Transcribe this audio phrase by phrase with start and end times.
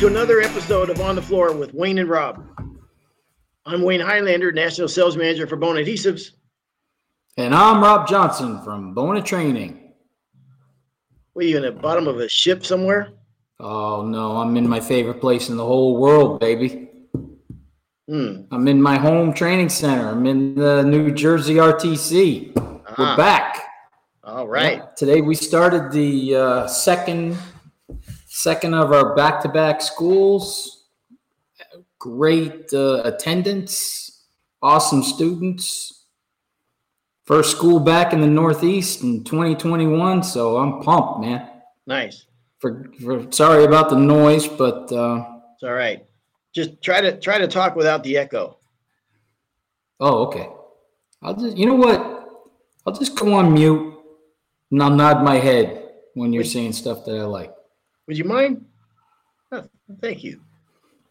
[0.00, 2.46] Hello and welcome to another episode of On the Floor with Wayne and Rob.
[3.66, 6.30] I'm Wayne Highlander, National Sales Manager for Bona Adhesives.
[7.36, 9.92] And I'm Rob Johnson from Bona Training.
[11.32, 13.08] What are you in the bottom of a ship somewhere?
[13.58, 16.90] Oh no, I'm in my favorite place in the whole world, baby.
[18.08, 18.42] Hmm.
[18.52, 20.08] I'm in my home training center.
[20.10, 22.52] I'm in the New Jersey RTC.
[22.56, 23.64] Ah, We're back.
[24.22, 24.78] All right.
[24.78, 27.36] Yeah, Today we started the uh, second
[28.38, 30.84] second of our back-to-back schools.
[31.98, 34.26] Great uh, attendance,
[34.62, 36.04] awesome students.
[37.24, 41.48] First school back in the Northeast in 2021, so I'm pumped, man.
[41.86, 42.26] Nice.
[42.60, 46.06] For, for sorry about the noise, but uh, It's all right.
[46.54, 48.58] Just try to try to talk without the echo.
[49.98, 50.48] oh, okay.
[51.22, 52.00] I'll just you know what?
[52.86, 53.94] I'll just go on mute
[54.70, 57.52] and I'll nod my head when you're saying stuff that I like.
[58.08, 58.64] Would you mind?
[59.52, 59.68] Oh,
[60.00, 60.40] thank you.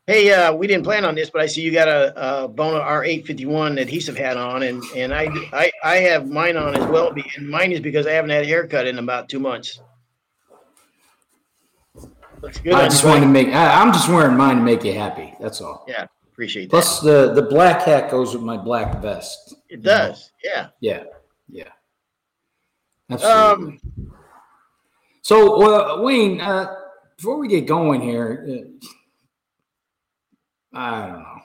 [0.08, 2.80] Hey, uh, we didn't plan on this, but I see you got a, a Bona
[2.80, 7.14] R851 adhesive hat on, and and I, I I have mine on as well.
[7.36, 9.80] And mine is because I haven't had a haircut in about two months.
[12.42, 12.74] Looks good.
[12.74, 13.50] I just wanted to make.
[13.50, 15.36] I, I'm just wearing mine to make you happy.
[15.40, 15.86] That's all.
[15.88, 16.70] Yeah, appreciate that.
[16.72, 19.56] Plus, the the black hat goes with my black vest.
[19.70, 20.32] It does.
[20.44, 20.70] Yeah.
[20.80, 21.04] Yeah,
[21.48, 21.70] yeah.
[23.12, 23.74] Absolutely.
[23.76, 24.14] Um.
[25.22, 26.74] so, uh, Wayne, uh,
[27.18, 28.46] before we get going here,
[30.74, 31.42] uh, I don't know.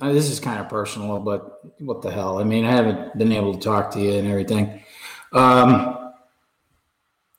[0.00, 2.38] Uh, this is kind of personal, but what the hell?
[2.38, 4.80] I mean, I haven't been able to talk to you and everything.
[5.32, 6.12] Um,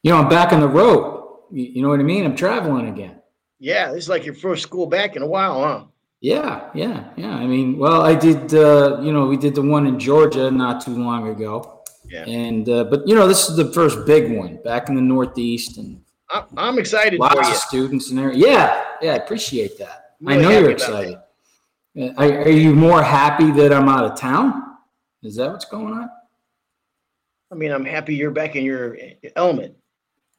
[0.02, 1.38] you know, I'm back on the road.
[1.52, 2.26] You, you know what I mean?
[2.26, 3.22] I'm traveling again.
[3.60, 5.86] Yeah, this is like your first school back in a while, huh?
[6.20, 7.34] Yeah, yeah, yeah.
[7.36, 8.54] I mean, well, I did.
[8.54, 12.26] Uh, you know, we did the one in Georgia not too long ago, Yeah.
[12.26, 15.78] and uh, but you know, this is the first big one back in the Northeast,
[15.78, 16.02] and
[16.34, 18.34] I, I'm excited lots for of students in there.
[18.34, 20.16] Yeah, yeah, I appreciate that.
[20.22, 21.18] I'm I know you're excited.
[21.98, 24.78] Uh, Are, are you more happy that I'm out of town?
[25.22, 26.10] Is that what's going on?
[27.52, 28.98] I mean, I'm happy you're back in your
[29.36, 29.76] element.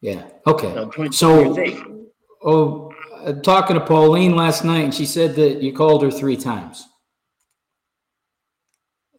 [0.01, 0.25] Yeah.
[0.47, 0.69] Okay.
[0.69, 2.11] You know, So-.
[2.43, 2.93] Oh,
[3.25, 6.87] uh, talking to Pauline last night, and she said that you called her three times.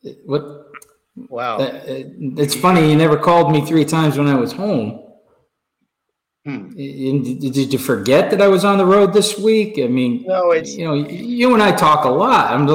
[0.06, 0.44] Uh, What?
[1.30, 1.58] Wow.
[1.58, 2.04] Uh, uh,
[2.38, 2.90] it's funny.
[2.90, 5.05] You never called me three times when I was home.
[6.46, 6.70] Hmm.
[6.70, 9.80] Did you forget that I was on the road this week?
[9.80, 12.54] I mean, No, it's you know, you and I talk a lot.
[12.54, 12.68] I'm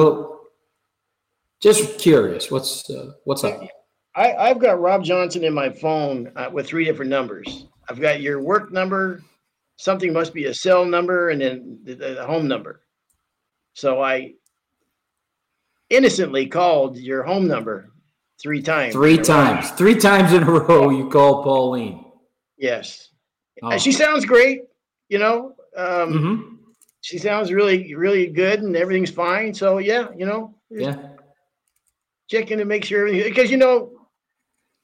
[1.61, 2.51] just curious.
[2.51, 3.61] What's uh, what's up?
[4.13, 7.65] I, I've got Rob Johnson in my phone uh, with three different numbers.
[7.89, 9.21] I've got your work number,
[9.77, 12.81] something must be a cell number, and then the, the, the home number.
[13.73, 14.33] So I
[15.89, 17.91] innocently called your home number
[18.41, 18.93] three times.
[18.93, 22.03] Three times, three times in a row, you called Pauline.
[22.57, 23.10] Yes.
[23.61, 23.77] Oh.
[23.77, 24.61] She sounds great.
[25.09, 26.57] You know, um, Mhm.
[27.01, 29.53] she sounds really, really good, and everything's fine.
[29.53, 30.95] So yeah, you know, Yeah.
[32.29, 33.91] checking to make sure everything because you know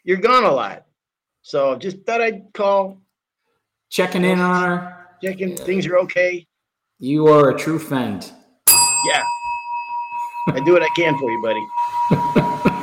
[0.04, 0.86] you're gone a lot.
[1.42, 3.02] So just thought I'd call,
[3.90, 5.08] Checking in on her.
[5.24, 6.46] checking things are okay.
[7.00, 8.20] You are a true friend.
[9.06, 9.24] Yeah.
[10.50, 11.66] I do what I can for you, buddy.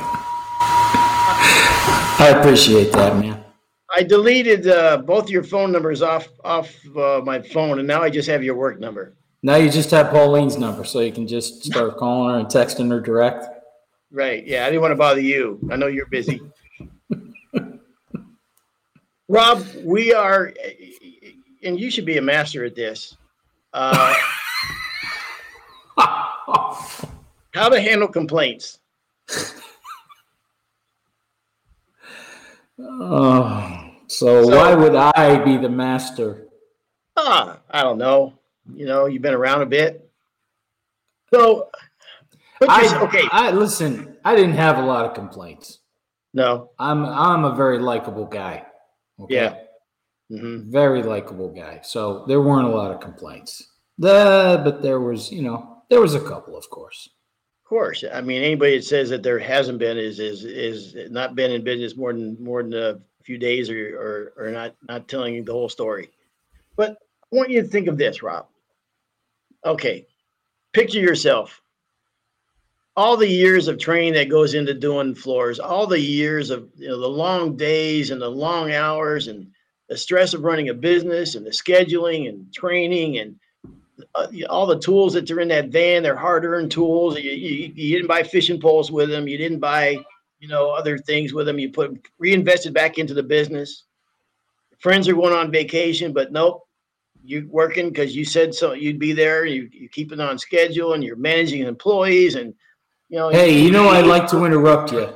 [2.17, 3.44] I appreciate that, man.
[3.93, 8.09] I deleted uh, both your phone numbers off off uh, my phone, and now I
[8.09, 9.13] just have your work number.
[9.43, 12.89] Now you just have Pauline's number, so you can just start calling her and texting
[12.89, 13.45] her direct.
[14.11, 14.45] Right.
[14.45, 14.63] Yeah.
[14.65, 15.59] I didn't want to bother you.
[15.71, 16.41] I know you're busy.
[19.27, 20.53] Rob, we are,
[21.63, 23.17] and you should be a master at this.
[23.73, 24.13] Uh,
[25.97, 28.79] how to handle complaints.
[32.79, 36.47] Oh, so, So- why would I be the master?
[37.17, 38.33] Ah, I don't know.
[38.73, 40.09] You know, you've been around a bit.
[41.33, 41.69] So,
[42.59, 43.23] but I, okay.
[43.31, 44.17] I listen.
[44.25, 45.79] I didn't have a lot of complaints.
[46.33, 46.71] No.
[46.79, 48.65] I'm I'm a very likable guy.
[49.19, 49.33] okay?
[49.35, 49.55] Yeah.
[50.29, 51.79] hmm very likable guy.
[51.83, 53.63] So there weren't a lot of complaints.
[53.97, 57.09] The but there was, you know, there was a couple, of course.
[57.65, 58.03] Of course.
[58.13, 61.63] I mean, anybody that says that there hasn't been is is is not been in
[61.63, 65.51] business more than more than a few days or or, or not not telling the
[65.51, 66.11] whole story.
[66.75, 68.45] But I want you to think of this, Rob.
[69.65, 70.05] Okay,
[70.73, 71.59] picture yourself.
[72.95, 76.89] All the years of training that goes into doing floors, all the years of you
[76.89, 79.47] know the long days and the long hours and
[79.89, 83.39] the stress of running a business and the scheduling and training and
[84.15, 87.17] uh, all the tools that are in that van, they're hard-earned tools.
[87.17, 89.27] You, you, you didn't buy fishing poles with them.
[89.27, 89.97] You didn't buy,
[90.39, 91.59] you know, other things with them.
[91.59, 93.85] You put reinvested back into the business.
[94.79, 96.67] Friends are going on vacation, but nope,
[97.23, 99.45] you're working because you said so you'd be there.
[99.45, 102.53] You you keep it on schedule, and you're managing employees, and
[103.09, 103.29] you know.
[103.29, 105.09] Hey, you know, I'd like to interrupt you.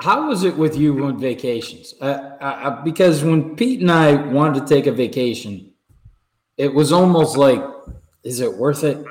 [0.00, 1.94] How was it with you on vacations?
[2.00, 5.73] Uh, I, I, because when Pete and I wanted to take a vacation,
[6.56, 7.62] it was almost like,
[8.22, 9.04] is it worth it?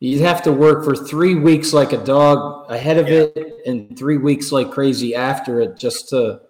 [0.00, 3.26] You'd have to work for three weeks like a dog ahead of Yeah.
[3.36, 6.40] it, and three weeks like crazy after it, just to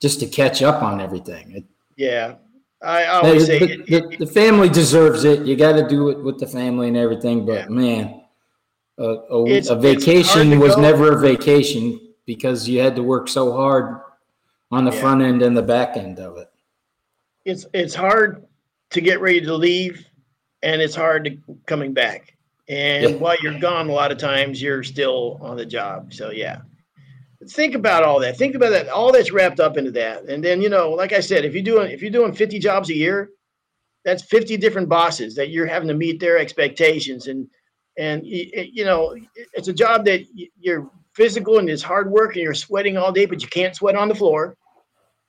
[0.00, 1.52] just to catch up on everything.
[1.52, 1.64] It,
[1.96, 2.34] Yeah,
[2.82, 5.46] I always say the, it- the- it- the family deserves it.
[5.46, 7.46] You got to do it with the family and everything.
[7.46, 7.68] But Yeah.
[7.68, 8.20] man,
[8.98, 10.82] a, a, a vacation was go.
[10.82, 14.00] never a vacation because you had to work so hard
[14.70, 15.00] on the Yeah.
[15.00, 16.48] front end and the back end of it.
[17.44, 18.44] it's it's hard
[18.94, 20.06] to get ready to leave,
[20.62, 21.36] and it's hard to
[21.66, 22.36] coming back.
[22.68, 23.16] And Yeah.
[23.16, 26.14] while you're gone, a lot of times you're still on the job.
[26.14, 26.62] So yeah,
[27.50, 28.38] think about all that.
[28.38, 28.88] Think about that.
[28.88, 30.24] All that's wrapped up into that.
[30.24, 32.88] And then you know, like I said, if you're doing if you're doing 50 jobs
[32.88, 33.30] a year,
[34.04, 37.26] that's 50 different bosses that you're having to meet their expectations.
[37.26, 37.48] And
[37.98, 39.16] and you know,
[39.54, 40.24] it's a job that
[40.58, 43.96] you're physical and it's hard work and you're sweating all day, but you can't sweat
[43.96, 44.56] on the floor.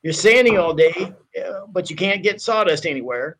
[0.02, 1.12] You're sanding all day,
[1.44, 3.38] uh, but you can't get sawdust anywhere.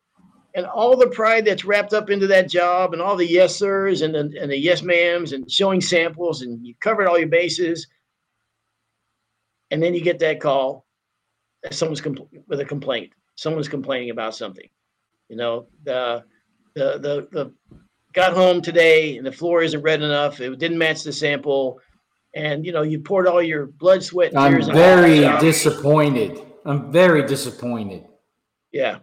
[0.57, 4.01] And all the pride that's wrapped up into that job, and all the yes sirs
[4.01, 7.87] and the, and the yes ma'ams, and showing samples, and you covered all your bases.
[9.69, 10.87] And then you get that call
[11.61, 13.11] that someone's compl- with a complaint.
[13.35, 14.67] Someone's complaining about something.
[15.29, 16.23] You know, the
[16.73, 17.53] the the the
[18.13, 20.41] got home today and the floor isn't red enough.
[20.41, 21.79] It didn't match the sample,
[22.33, 26.41] and you know you poured all your blood, sweat, and I'm very disappointed.
[26.65, 28.07] I'm very disappointed.
[28.71, 28.99] yeah.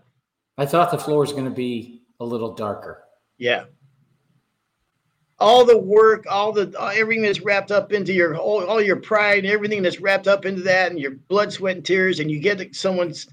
[0.56, 3.04] I thought the floor was going to be a little darker.
[3.38, 3.64] Yeah.
[5.40, 9.44] All the work, all the everything that's wrapped up into your all, all your pride
[9.44, 12.38] and everything that's wrapped up into that, and your blood, sweat, and tears, and you
[12.38, 13.26] get someone's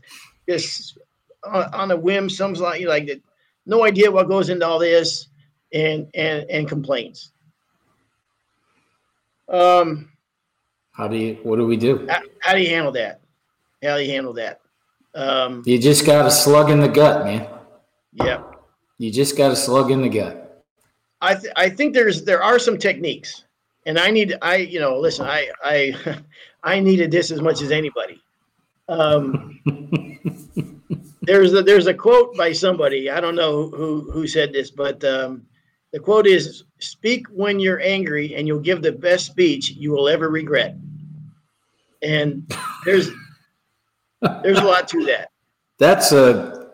[0.49, 0.97] just
[1.43, 3.21] on, on a whim, someone's like you like that,
[3.67, 5.27] no idea what goes into all this,
[5.73, 7.31] and and and complains.
[9.47, 10.09] Um,
[10.93, 11.35] How do you?
[11.43, 12.07] What do we do?
[12.09, 13.21] how, how do you handle that?
[13.83, 14.60] How do you handle that?
[15.15, 17.47] Um, You just got a slug in the gut, man.
[18.13, 18.43] yeah.
[18.97, 20.63] You just got a slug in the gut.
[21.21, 23.43] I th- I think there's there are some techniques,
[23.87, 25.95] and I need I you know listen I I
[26.63, 28.21] I needed this as much as anybody.
[28.89, 29.59] Um,
[31.21, 35.03] there's a, there's a quote by somebody I don't know who who said this, but
[35.03, 35.47] um,
[35.93, 40.09] the quote is "Speak when you're angry, and you'll give the best speech you will
[40.09, 40.75] ever regret."
[42.03, 42.51] And
[42.85, 43.09] there's
[44.21, 45.31] there's a lot to that.
[45.79, 46.69] That's a.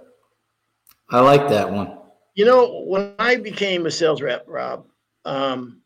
[1.10, 1.98] I like that one.
[2.36, 4.86] You know, when I became a sales rep, Rob,
[5.26, 5.82] um,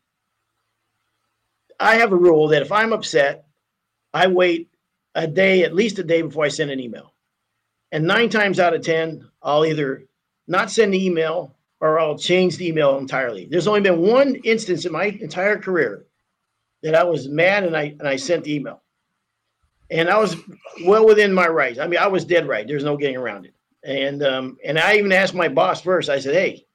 [1.78, 3.46] I have a rule that if I'm upset,
[4.12, 4.68] I wait
[5.14, 7.14] a day, at least a day before I send an email.
[7.90, 10.04] And nine times out of 10, I'll either
[10.46, 13.46] not send the email or I'll change the email entirely.
[13.50, 16.06] There's only been one instance in my entire career
[16.82, 18.81] that I was mad and I, and I sent the email.
[19.92, 20.36] And I was
[20.84, 21.78] well within my rights.
[21.78, 22.66] I mean, I was dead right.
[22.66, 23.54] There's no getting around it.
[23.84, 26.08] And um, and I even asked my boss first.
[26.08, 26.66] I said, "Hey,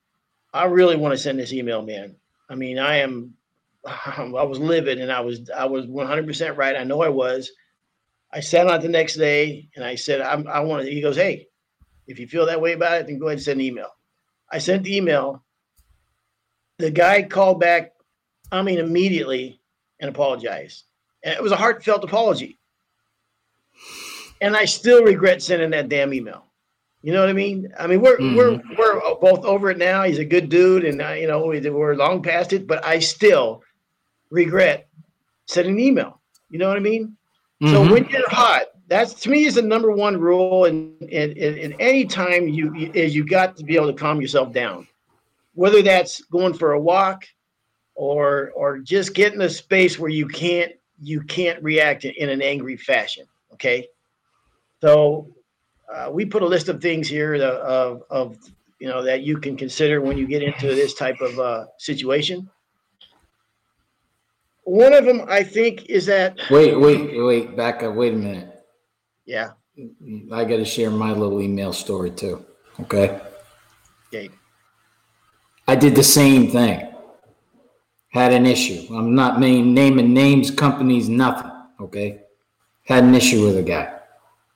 [0.54, 2.16] I really want to send this email, man.
[2.50, 3.34] I mean, I am,
[3.86, 6.76] I was livid, and I was I was 100 percent right.
[6.76, 7.52] I know I was.
[8.32, 10.92] I sat on it the next day, and I said, I'm, I want to.
[10.92, 11.48] He goes, "Hey,
[12.06, 13.90] if you feel that way about it, then go ahead and send an email."
[14.52, 15.44] I sent the email.
[16.78, 17.94] The guy called back,
[18.52, 19.60] I mean, immediately,
[20.00, 20.84] and apologized.
[21.24, 22.60] And it was a heartfelt apology.
[24.42, 26.46] And I still regret sending that damn email.
[27.02, 27.72] You know what I mean?
[27.80, 30.04] I mean, we're we're we're both over it now.
[30.04, 32.68] He's a good dude, and uh, you know we, we're long past it.
[32.68, 33.64] But I still
[34.30, 34.88] regret
[35.46, 36.22] sending an email.
[36.50, 37.16] You know what I mean?
[37.64, 37.92] So Mhm.
[37.92, 40.66] when you're hot, that's to me is the number one rule.
[40.66, 44.20] And and, and, and any time you is you got to be able to calm
[44.22, 44.88] yourself down,
[45.54, 47.26] whether that's going for a walk,
[47.96, 52.30] or or just get in a space where you can't you can't react in, in
[52.30, 53.26] an angry fashion.
[53.58, 53.88] Okay,
[54.82, 55.28] so
[55.92, 58.38] uh, we put a list of things here that, of of
[58.80, 62.48] you know that you can consider when you get into this type of uh, situation.
[64.64, 67.56] One of them, I think, is that Wait, wait, wait.
[67.58, 67.96] Back up.
[67.96, 68.64] Wait a minute.
[69.26, 69.52] yeah.
[70.32, 72.46] I got to share my little email story too.
[72.82, 73.20] Okay.
[74.08, 74.30] Okay.
[75.68, 76.92] I did the same thing.
[78.10, 78.88] Had an issue.
[78.94, 81.52] I'm not name, naming names, companies, nothing.
[81.80, 82.24] Okay.
[82.88, 84.00] Had an issue with a guy,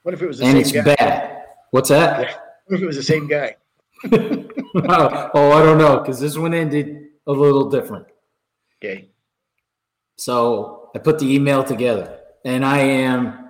[0.03, 0.57] What if it was the same guy?
[0.59, 0.95] and same it's guy?
[0.95, 1.43] bad.
[1.71, 2.19] What's that?
[2.67, 3.55] What if it was the same guy?
[4.73, 8.07] Oh, oh, I don't know, because this one ended a little different.
[8.77, 9.09] Okay.
[10.15, 13.49] So I put the email together, and I am,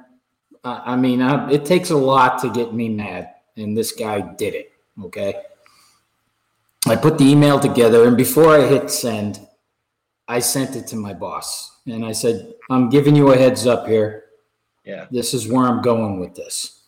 [0.63, 4.21] I I mean, I, it takes a lot to get me mad, and this guy
[4.21, 4.71] did it.
[5.03, 5.35] Okay.
[6.87, 9.39] I put the email together, and before I hit send,
[10.27, 11.69] I sent it to my boss.
[11.85, 14.23] And I said, I'm giving you a heads up here.
[14.83, 15.07] Yeah.
[15.11, 16.81] This is where I'm going with this.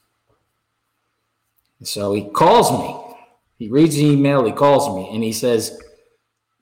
[1.84, 3.16] So he calls me.
[3.58, 5.80] He reads the email, he calls me, and he says,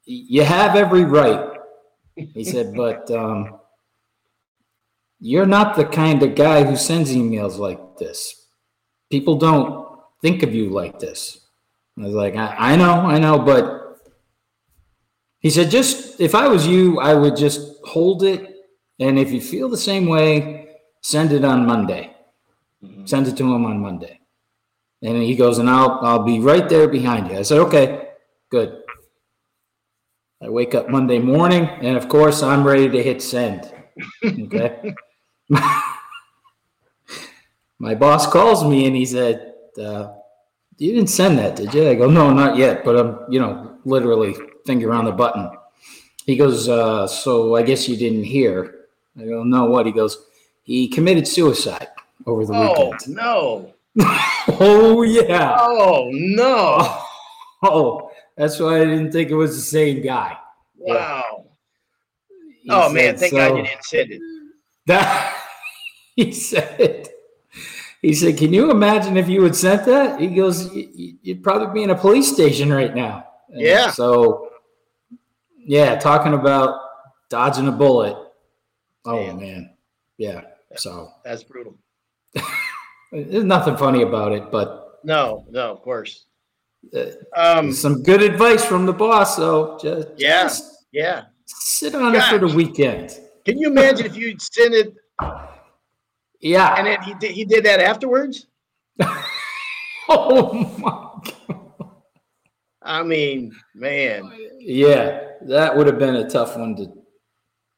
[0.06, 1.58] You have every right.
[2.16, 3.60] He said, But um,
[5.20, 8.48] you're not the kind of guy who sends emails like this.
[9.10, 11.40] People don't think of you like this.
[11.98, 13.82] I was like, I, I know, I know, but
[15.40, 18.56] he said, just if I was you, I would just hold it.
[19.00, 20.71] And if you feel the same way,
[21.02, 22.16] send it on Monday.
[22.84, 23.08] Mhm.
[23.08, 24.20] Send it to him on Monday.
[25.04, 27.38] And he goes, and I'll I'll be right there behind you.
[27.38, 28.10] I said, okay,
[28.50, 28.84] good.
[30.42, 33.72] I wake up Monday morning, and of course, I'm ready to hit send.
[34.26, 34.96] Okay.
[37.80, 40.14] My boss calls me and he said, uh,
[40.78, 43.78] "You didn't send that, did you?" I go, "No, not yet, but I'm, you know,
[43.86, 45.50] literally finger on the button."
[46.26, 48.88] He goes, uh, "So I guess you didn't hear."
[49.20, 50.18] I go, "No, what?" He goes,
[50.64, 51.88] "He committed suicide
[52.26, 53.74] over the Oh weekend." no!
[54.60, 55.56] Oh yeah.
[55.60, 56.98] Oh no!
[57.64, 60.36] Oh, that's why I didn't think it was the same guy.
[60.78, 61.46] Wow!
[62.64, 63.16] He Oh man!
[63.16, 64.22] said, Thank God you didn't send it.
[64.88, 65.36] That
[66.16, 67.08] he said.
[68.02, 71.44] He said, "Can you imagine if you had sent that?" He goes, "Y- y- "You'd
[71.44, 73.92] probably be in a police station right now." And Yeah.
[73.92, 74.50] So,
[75.60, 76.80] yeah, talking about
[77.30, 78.18] dodging a bullet.
[79.06, 79.38] Oh Man.
[79.38, 79.74] man,
[80.18, 80.42] yeah.
[80.78, 81.78] So That's brutal.
[83.12, 86.26] there's nothing funny about it, but No, no, of course.
[86.96, 89.36] uh, Um, some good advice from the boss.
[89.36, 90.44] So just, Yeah.
[90.44, 91.24] just yeah.
[91.46, 93.20] sit on it for the weekend.
[93.46, 94.94] Can you imagine if you'd sent it
[96.40, 96.76] Yeah.
[96.78, 98.48] and then he did, he did that afterwards?
[100.10, 100.92] oh my
[101.24, 101.92] god.
[102.84, 104.32] I mean, man.
[104.60, 106.86] Yeah, that would have been a tough one to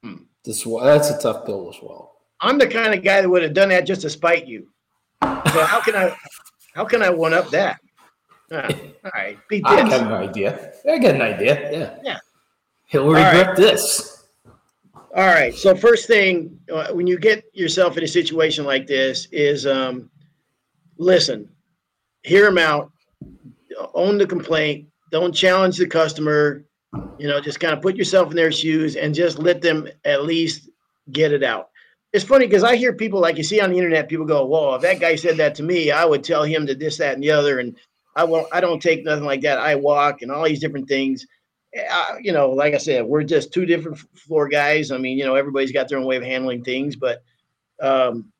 [0.03, 0.15] Hmm.
[0.43, 0.85] to swallow.
[0.85, 2.11] That's a tough pill to swallow.
[2.43, 4.67] I'm the kind of guy that would have done that just to spite you.
[5.21, 6.15] So how can I
[6.75, 7.79] how can I one up that?
[8.51, 8.67] Ah,
[9.05, 9.89] all right, beat I this.
[9.89, 10.73] got an idea.
[10.87, 11.71] I got an idea.
[11.71, 11.97] Yeah.
[12.03, 12.19] Yeah.
[12.87, 13.37] He'll right.
[13.37, 14.27] regret this.
[15.15, 15.55] All right.
[15.55, 20.09] So first thing, uh, when you get yourself in a situation like this, is um,
[20.97, 21.47] listen,
[22.23, 22.91] hear them out,
[23.93, 26.65] own the complaint, don't challenge the customer.
[27.17, 30.25] You know, just kind of put yourself in their shoes and just let them at
[30.25, 30.69] least
[31.11, 31.69] get it out.
[32.13, 34.75] It's funny because I hear people like you see on the internet, people go, "Whoa,
[34.75, 37.23] if that guy said that to me, I would tell him to this, that, and
[37.23, 37.75] the other." And
[38.15, 38.47] I won't.
[38.51, 39.57] I don't take nothing like that.
[39.57, 41.25] I walk and all these different things.
[41.91, 44.91] Uh, you know, like I said, we're just two different floor guys.
[44.91, 47.23] I mean, you know, everybody's got their own way of handling things, but
[47.81, 48.31] um,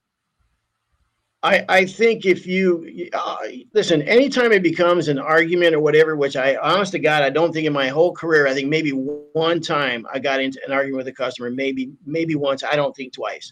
[1.41, 3.37] I I think if you uh,
[3.73, 7.51] listen, anytime it becomes an argument or whatever, which I honest to God, I don't
[7.51, 10.97] think in my whole career, I think maybe one time I got into an argument
[10.97, 12.63] with a customer, maybe maybe once.
[12.63, 13.51] I don't think twice,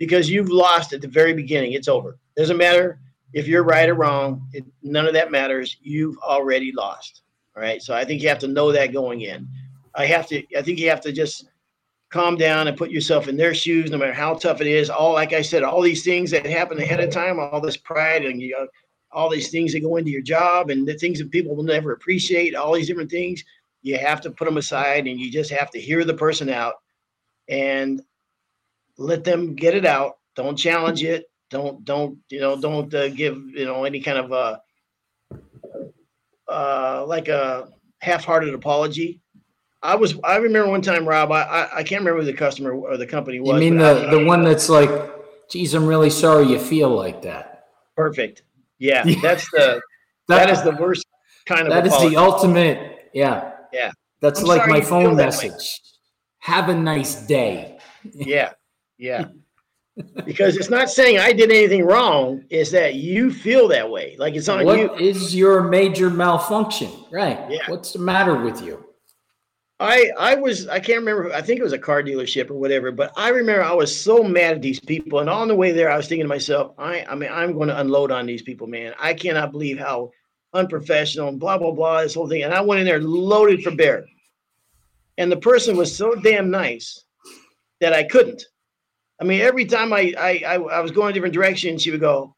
[0.00, 1.74] because you've lost at the very beginning.
[1.74, 2.18] It's over.
[2.34, 2.98] Doesn't matter
[3.34, 4.48] if you're right or wrong.
[4.52, 5.76] It, none of that matters.
[5.82, 7.22] You've already lost.
[7.54, 7.80] All right.
[7.80, 9.46] So I think you have to know that going in.
[9.94, 10.42] I have to.
[10.56, 11.50] I think you have to just
[12.10, 14.88] calm down and put yourself in their shoes, no matter how tough it is.
[14.90, 18.24] All like I said, all these things that happen ahead of time, all this pride
[18.24, 18.66] and you know,
[19.12, 21.92] all these things that go into your job and the things that people will never
[21.92, 22.54] appreciate.
[22.54, 23.44] All these different things,
[23.82, 26.76] you have to put them aside and you just have to hear the person out
[27.48, 28.00] and
[29.00, 30.18] let them get it out.
[30.36, 31.24] Don't challenge it.
[31.50, 32.60] Don't don't you know?
[32.60, 34.58] Don't uh, give you know any kind of uh
[36.48, 37.68] uh like a
[38.00, 39.20] half-hearted apology.
[39.82, 41.32] I was I remember one time, Rob.
[41.32, 43.54] I I, I can't remember who the customer or the company was.
[43.54, 44.90] You mean the I- the one that's like,
[45.50, 47.64] geez, I'm really sorry you feel like that.
[47.96, 48.42] perfect?
[48.78, 49.20] Yeah, Yeah.
[49.22, 49.80] that's the
[50.28, 51.04] that is the worst
[51.46, 52.14] kind of that is apology.
[52.14, 53.10] the ultimate.
[53.14, 53.52] Yeah.
[53.72, 53.90] Yeah.
[54.20, 55.80] That's I'm like my phone message.
[56.40, 57.78] Have a nice day.
[58.14, 58.52] yeah,
[59.00, 59.26] yeah.
[60.24, 62.44] because it's not saying I did anything wrong.
[62.50, 64.16] It's that you feel that way.
[64.18, 64.88] Like it's on you.
[64.88, 66.90] What is your major malfunction?
[67.10, 67.38] Right.
[67.50, 67.68] Yeah.
[67.68, 68.84] What's the matter with you?
[69.80, 71.32] I I was I can't remember.
[71.32, 72.92] I think it was a car dealership or whatever.
[72.92, 75.90] But I remember I was so mad at these people, and on the way there,
[75.90, 78.66] I was thinking to myself, I I mean I'm going to unload on these people,
[78.66, 78.92] man.
[78.98, 80.12] I cannot believe how
[80.52, 82.42] unprofessional and blah blah blah this whole thing.
[82.42, 84.04] And I went in there loaded for bear,
[85.16, 87.04] and the person was so damn nice
[87.80, 88.44] that I couldn't.
[89.20, 92.00] I mean, every time I I I, I was going a different direction, she would
[92.00, 92.34] go,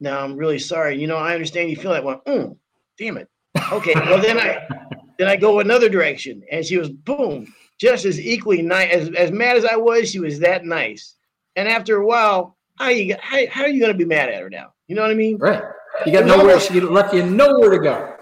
[0.00, 1.00] "No, I'm really sorry.
[1.00, 2.20] You know, I understand you feel that one.
[2.26, 2.56] Mm,
[2.98, 3.28] damn it.
[3.72, 4.66] Okay, well then I."
[5.18, 9.30] Then I go another direction, and she was boom, just as equally nice as, as
[9.30, 10.10] mad as I was.
[10.10, 11.14] She was that nice.
[11.56, 14.42] And after a while, how you how, how are you going to be mad at
[14.42, 14.74] her now?
[14.88, 15.38] You know what I mean?
[15.38, 15.62] Right.
[16.04, 16.56] You got nowhere.
[16.56, 16.58] no.
[16.58, 18.16] She left you nowhere to go.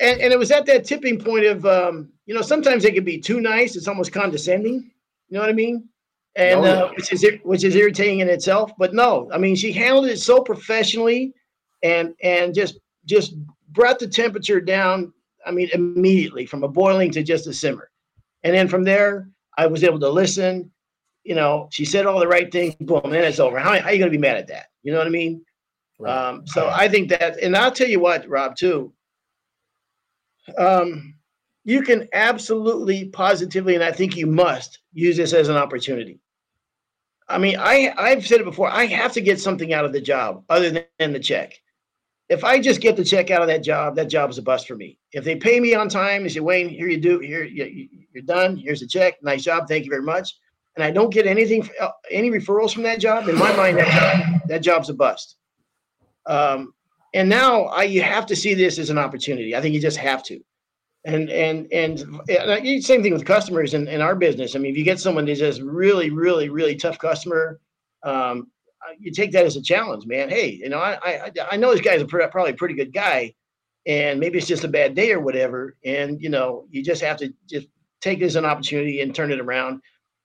[0.00, 3.04] and, and it was at that tipping point of um, you know sometimes they can
[3.04, 4.90] be too nice it's almost condescending
[5.28, 5.88] you know what i mean
[6.36, 6.70] and yeah.
[6.70, 9.28] uh, which is which is irritating in itself but no.
[9.32, 11.32] I mean she handled it so professionally
[11.82, 13.34] and and just just
[13.70, 15.12] brought the temperature down
[15.46, 17.90] i mean immediately from a boiling to just a simmer.
[18.44, 20.70] And then from there i was able to listen.
[21.24, 23.58] You know she said all the right things boom and it's over.
[23.58, 24.66] How, how are you going to be mad at that?
[24.82, 25.44] You know what i mean?
[26.06, 28.92] Um, so I think that, and I'll tell you what, Rob, too.
[30.56, 31.14] Um,
[31.64, 36.20] you can absolutely, positively, and I think you must use this as an opportunity.
[37.28, 38.68] I mean, I I've said it before.
[38.68, 41.54] I have to get something out of the job other than the check.
[42.28, 44.66] If I just get the check out of that job, that job is a bust
[44.68, 44.98] for me.
[45.12, 47.88] If they pay me on time, they say, Wayne, here you do, here you, you-
[48.12, 48.56] you're done.
[48.56, 49.22] Here's the check.
[49.22, 49.68] Nice job.
[49.68, 50.34] Thank you very much.
[50.74, 53.28] And I don't get anything, uh, any referrals from that job.
[53.28, 55.36] In my mind, that job, that job's a bust.
[56.26, 56.72] Um,
[57.14, 59.54] and now I, you have to see this as an opportunity.
[59.54, 60.40] I think you just have to.
[61.04, 64.54] And and and, and same thing with customers in, in our business.
[64.54, 67.58] I mean, if you get someone who's just really, really, really tough customer,
[68.02, 68.50] um,
[68.86, 70.28] uh, you take that as a challenge, man.
[70.28, 72.92] Hey, you know, I I, I know this guy's a pre- probably a pretty good
[72.92, 73.34] guy,
[73.86, 75.76] and maybe it's just a bad day or whatever.
[75.84, 77.68] And you know, you just have to just
[78.02, 79.80] take it as an opportunity and turn it around.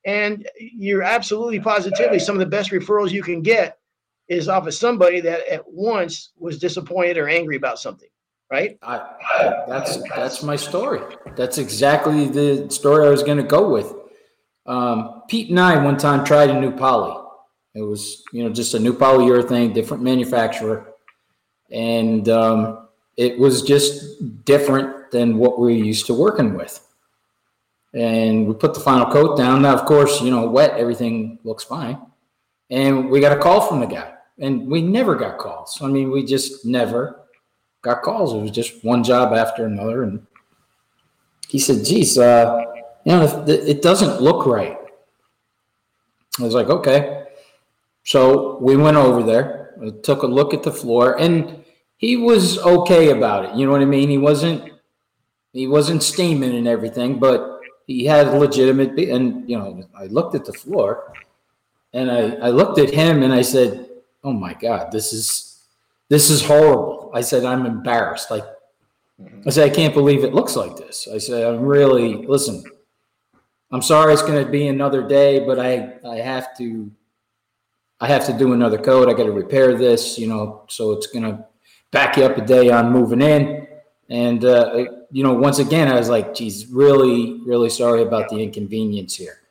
[0.05, 3.79] And you're absolutely positively some of the best referrals you can get
[4.27, 8.09] is off of somebody that at once was disappointed or angry about something,
[8.51, 8.77] right?
[8.81, 11.01] I, that's that's my story.
[11.35, 13.93] That's exactly the story I was going to go with.
[14.65, 17.21] Um, Pete and I one time tried a new poly.
[17.73, 20.93] It was you know just a new polyurethane, different manufacturer,
[21.71, 22.87] and um,
[23.17, 26.81] it was just different than what we're used to working with.
[27.93, 29.61] And we put the final coat down.
[29.61, 31.97] Now, of course, you know, wet everything looks fine.
[32.69, 35.77] And we got a call from the guy, and we never got calls.
[35.81, 37.24] I mean, we just never
[37.85, 38.33] got calls.
[38.33, 40.03] It was just one job after another.
[40.03, 40.25] And
[41.47, 42.63] he said, geez, uh,
[43.05, 44.77] you know, it doesn't look right.
[46.39, 47.27] I was like, okay.
[48.03, 51.63] So we went over there, uh, took a look at the floor, and
[51.97, 53.55] he was okay about it.
[53.55, 54.09] You know what I mean?
[54.09, 54.73] He wasn't,
[55.53, 60.35] he wasn't steaming and everything, but he had legitimate, be- and, you know, I looked
[60.35, 61.13] at the floor
[61.93, 63.89] and I, I looked at him and I said,
[64.23, 65.44] oh my God, this is,
[66.09, 67.11] this is horrible.
[67.13, 68.29] I said, I'm embarrassed.
[68.31, 68.45] Like,
[69.45, 71.07] I said, I can't believe it looks like this.
[71.11, 72.63] I said, I'm really, listen,
[73.71, 76.91] I'm sorry it's going to be another day, but I, I have to,
[77.99, 79.09] I have to do another coat.
[79.09, 81.45] I got to repair this, you know, so it's going to
[81.91, 83.67] back you up a day on moving in.
[84.09, 88.37] And, uh, you know, once again, I was like, geez, really, really sorry about the
[88.37, 89.44] inconvenience here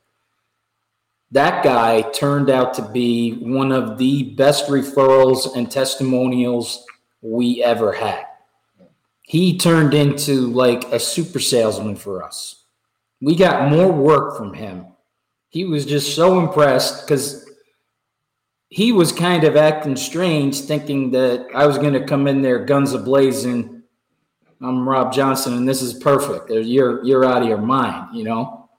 [1.34, 6.86] that guy turned out to be one of the best referrals and testimonials
[7.22, 8.24] we ever had.
[9.22, 12.66] He turned into like a super salesman for us.
[13.20, 14.86] We got more work from him.
[15.48, 17.50] He was just so impressed because
[18.68, 22.64] he was kind of acting strange, thinking that I was going to come in there
[22.64, 23.82] guns a blazing.
[24.60, 26.48] I'm Rob Johnson, and this is perfect.
[26.50, 28.70] You're you're out of your mind, you know.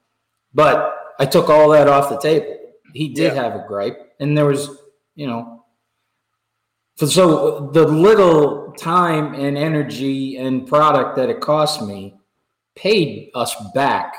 [0.54, 2.56] But I took all that off the table.
[2.92, 3.42] He did Yeah.
[3.42, 4.70] have a gripe, and there was,
[5.14, 5.64] you know,
[6.98, 12.14] so, the little time and energy and product that it cost me
[12.74, 14.14] paid us back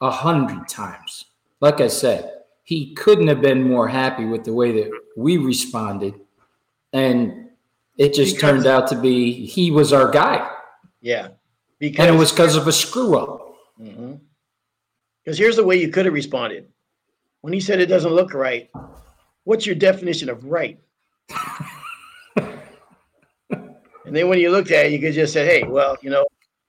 [0.00, 1.26] a hundred times.
[1.60, 2.32] Like I said,
[2.64, 6.14] he couldn't have been more happy with the way that we responded,
[6.94, 7.50] and
[7.98, 10.48] it just Because- turned out to be he was our guy,
[11.02, 11.28] Yeah.
[11.78, 13.54] Because and it was because of a screw up.
[13.80, 14.14] Mm-hmm.
[15.24, 16.68] Because here's the way you could have responded.
[17.42, 18.70] When he said it doesn't look right,
[19.44, 20.78] what's your definition of right?
[22.36, 22.56] and
[24.04, 26.26] then when you looked at it, you could just say, hey, well, you know,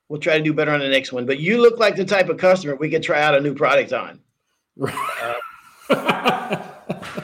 [0.09, 1.25] we'll try to do better on the next one.
[1.25, 3.93] But you look like the type of customer we could try out a new product
[3.93, 4.19] on.
[4.81, 5.33] Uh,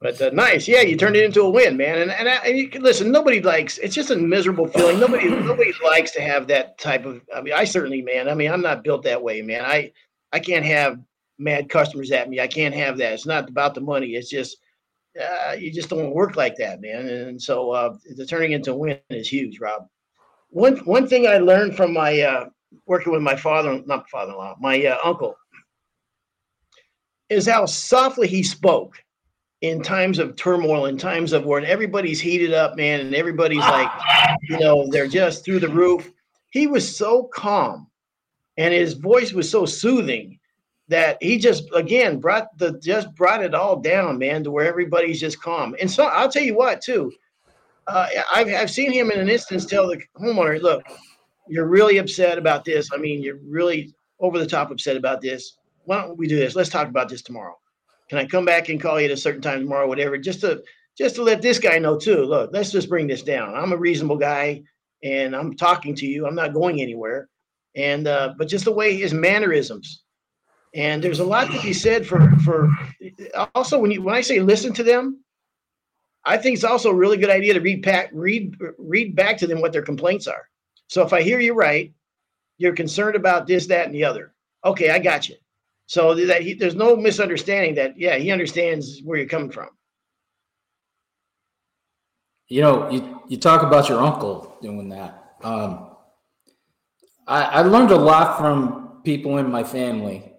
[0.00, 1.98] But uh, nice, yeah, you turned it into a win, man.
[1.98, 3.10] And and, I, and you can listen.
[3.10, 3.78] Nobody likes.
[3.78, 5.00] It's just a miserable feeling.
[5.00, 7.20] Nobody nobody likes to have that type of.
[7.34, 8.28] I mean, I certainly, man.
[8.28, 9.64] I mean, I'm not built that way, man.
[9.64, 9.92] I
[10.32, 11.00] I can't have
[11.38, 12.38] mad customers at me.
[12.38, 13.12] I can't have that.
[13.12, 14.14] It's not about the money.
[14.14, 14.58] It's just
[15.20, 17.08] uh, you just don't work like that, man.
[17.08, 19.88] And so uh, the turning into a win is huge, Rob.
[20.50, 22.46] One one thing I learned from my uh,
[22.86, 25.36] working with my father, not father-in-law, my uh, uncle,
[27.28, 29.02] is how softly he spoke
[29.60, 33.90] in times of turmoil, in times of when everybody's heated up, man, and everybody's like,
[34.42, 36.12] you know, they're just through the roof.
[36.50, 37.88] He was so calm
[38.56, 40.38] and his voice was so soothing
[40.88, 45.20] that he just again brought the just brought it all down, man, to where everybody's
[45.20, 45.74] just calm.
[45.80, 47.12] And so I'll tell you what, too.
[47.88, 50.82] uh, I've, I've seen him in an instance tell the homeowner, look,
[51.48, 52.90] you're really upset about this.
[52.92, 55.56] I mean, you're really over the top upset about this.
[55.84, 56.54] Why don't we do this?
[56.54, 57.58] Let's talk about this tomorrow.
[58.08, 60.62] Can I come back and call you at a certain time tomorrow, whatever, just to
[60.96, 62.24] just to let this guy know too.
[62.24, 63.54] Look, let's just bring this down.
[63.54, 64.62] I'm a reasonable guy,
[65.04, 66.26] and I'm talking to you.
[66.26, 67.28] I'm not going anywhere.
[67.76, 70.02] And uh, but just the way his mannerisms,
[70.74, 72.70] and there's a lot to be said for for
[73.54, 75.22] also when you when I say listen to them,
[76.24, 79.46] I think it's also a really good idea to read back read read back to
[79.46, 80.48] them what their complaints are.
[80.88, 81.92] So if I hear you right,
[82.56, 84.34] you're concerned about this, that, and the other.
[84.64, 85.36] Okay, I got you.
[85.88, 89.70] So that he, there's no misunderstanding that yeah, he understands where you're coming from.
[92.48, 95.34] You know, you, you talk about your uncle doing that.
[95.42, 95.96] Um,
[97.26, 100.30] I, I learned a lot from people in my family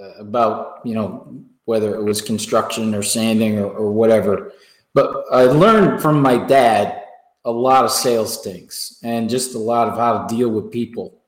[0.00, 4.52] uh, about, you know, whether it was construction or sanding or, or whatever.
[4.94, 7.04] But I learned from my dad
[7.44, 11.22] a lot of sales things and just a lot of how to deal with people.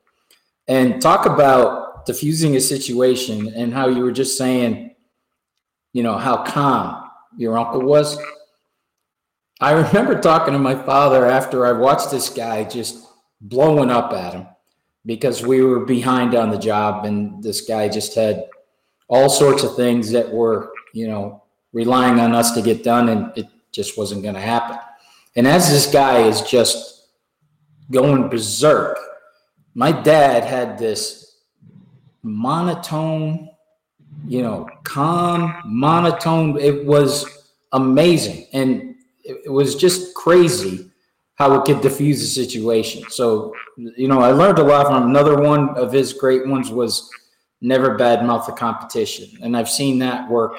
[0.66, 4.94] And talk about diffusing a situation and how you were just saying,
[5.92, 8.18] you know, how calm your uncle was.
[9.60, 13.06] I remember talking to my father after I watched this guy just
[13.40, 14.46] blowing up at him
[15.06, 18.46] because we were behind on the job and this guy just had
[19.08, 23.32] all sorts of things that were, you know, relying on us to get done and
[23.36, 24.78] it just wasn't going to happen.
[25.36, 27.08] And as this guy is just
[27.90, 28.98] going berserk,
[29.74, 31.29] my dad had this
[32.22, 33.50] monotone,
[34.26, 36.58] you know, calm, monotone.
[36.58, 37.26] It was
[37.72, 38.46] amazing.
[38.52, 40.90] And it was just crazy
[41.36, 43.02] how it could diffuse a situation.
[43.08, 47.08] So, you know, I learned a lot from another one of his great ones was
[47.60, 49.38] never badmouth the competition.
[49.42, 50.56] And I've seen that work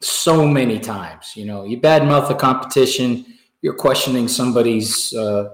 [0.00, 1.36] so many times.
[1.36, 3.26] You know, you badmouth the competition,
[3.60, 5.50] you're questioning somebody's uh,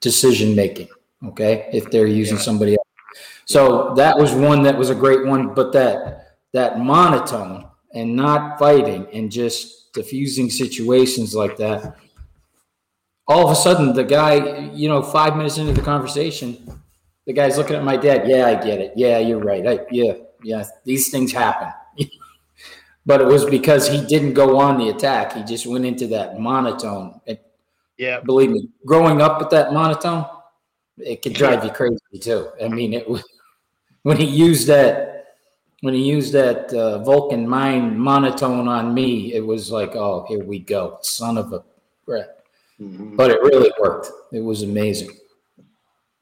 [0.00, 0.88] decision making.
[1.24, 2.42] Okay, if they're using yeah.
[2.42, 2.81] somebody else.
[3.46, 8.58] So that was one that was a great one, but that that monotone and not
[8.58, 11.96] fighting and just diffusing situations like that.
[13.28, 16.80] All of a sudden, the guy, you know, five minutes into the conversation,
[17.26, 18.28] the guy's looking at my dad.
[18.28, 18.92] Yeah, I get it.
[18.96, 19.66] Yeah, you're right.
[19.66, 21.72] I, yeah, yeah, these things happen.
[23.06, 25.34] but it was because he didn't go on the attack.
[25.34, 27.20] He just went into that monotone.
[27.26, 27.38] And
[27.96, 30.26] yeah, believe me, growing up with that monotone,
[30.98, 32.48] it could drive you crazy too.
[32.62, 33.22] I mean, it was
[34.02, 35.08] when he used that
[35.80, 40.44] when he used that uh, Vulcan mind monotone on me, it was like, oh, here
[40.44, 41.64] we go, son of a
[42.06, 42.44] brat.
[42.80, 43.16] Mm-hmm.
[43.16, 44.08] But it really worked.
[44.32, 45.10] It was amazing.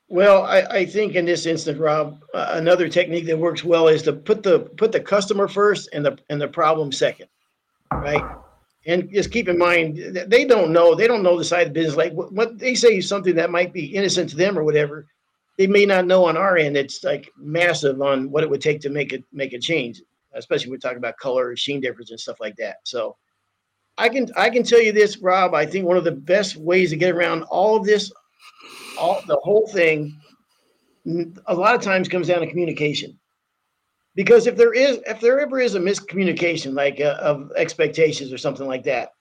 [0.08, 4.02] Well, I, I think in this instance, Rob, uh, another technique that works well is
[4.02, 7.28] to put the put the customer first and the and the problem second,
[7.92, 8.24] right?
[8.86, 11.80] And just keep in mind they don't know they don't know the side of the
[11.80, 11.96] business.
[11.96, 15.06] Like what, what they say something that might be innocent to them or whatever,
[15.60, 16.74] they may not know on our end.
[16.74, 20.00] It's like massive on what it would take to make it make a change,
[20.32, 22.76] especially when we talk about color, sheen difference, and stuff like that.
[22.84, 23.18] So,
[23.98, 25.52] I can I can tell you this, Rob.
[25.52, 28.10] I think one of the best ways to get around all of this
[28.98, 30.18] all the whole thing
[31.46, 33.18] a lot of times comes down to communication
[34.14, 38.38] because if there is if there ever is a miscommunication like uh, of expectations or
[38.38, 39.12] something like that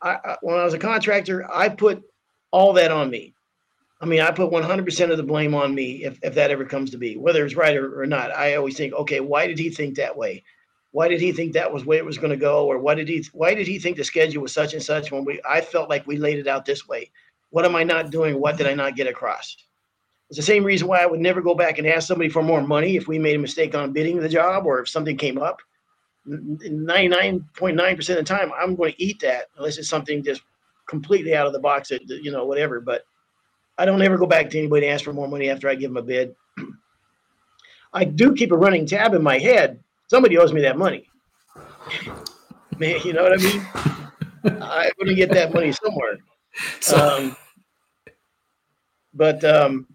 [0.00, 2.02] I, I, when i was a contractor i put
[2.52, 3.34] all that on me
[4.00, 6.90] i mean i put 100% of the blame on me if, if that ever comes
[6.90, 9.70] to be whether it's right or, or not i always think okay why did he
[9.70, 10.42] think that way
[10.92, 13.08] why did he think that was where it was going to go or why did
[13.08, 15.88] he why did he think the schedule was such and such when we i felt
[15.88, 17.10] like we laid it out this way
[17.50, 18.40] what am I not doing?
[18.40, 19.56] What did I not get across?
[20.28, 22.60] It's the same reason why I would never go back and ask somebody for more
[22.60, 25.60] money if we made a mistake on bidding the job or if something came up.
[26.28, 30.42] 99.9% of the time, I'm going to eat that unless it's something just
[30.86, 32.80] completely out of the box, that, you know, whatever.
[32.80, 33.06] But
[33.78, 35.90] I don't ever go back to anybody and ask for more money after I give
[35.90, 36.34] them a bid.
[37.92, 39.82] I do keep a running tab in my head.
[40.08, 41.08] Somebody owes me that money.
[42.78, 43.66] Man, you know what I mean?
[44.44, 46.18] I'm going to get that money somewhere.
[46.80, 46.96] So.
[46.96, 47.36] Um,
[49.14, 49.86] but um,